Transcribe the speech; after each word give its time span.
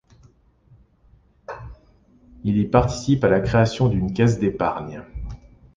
Il 2.43 2.57
y 2.57 2.65
participe 2.65 3.23
à 3.23 3.29
la 3.29 3.39
création 3.39 3.87
d'une 3.87 4.15
caisse 4.15 4.39
d'épargne. 4.39 5.03